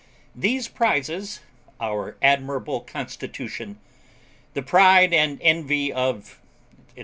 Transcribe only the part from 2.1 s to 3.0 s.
admirable